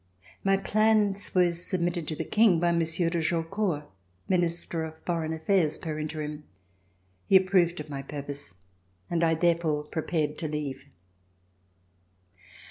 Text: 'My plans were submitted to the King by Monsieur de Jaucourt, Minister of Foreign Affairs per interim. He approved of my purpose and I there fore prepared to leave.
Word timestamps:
'My 0.43 0.57
plans 0.57 1.35
were 1.35 1.53
submitted 1.53 2.07
to 2.07 2.15
the 2.15 2.23
King 2.23 2.59
by 2.59 2.71
Monsieur 2.71 3.11
de 3.11 3.21
Jaucourt, 3.21 3.83
Minister 4.27 4.83
of 4.83 4.95
Foreign 5.05 5.31
Affairs 5.31 5.77
per 5.77 5.99
interim. 5.99 6.43
He 7.27 7.35
approved 7.35 7.79
of 7.79 7.87
my 7.87 8.01
purpose 8.01 8.55
and 9.11 9.23
I 9.23 9.35
there 9.35 9.57
fore 9.59 9.83
prepared 9.83 10.39
to 10.39 10.47
leave. 10.47 10.85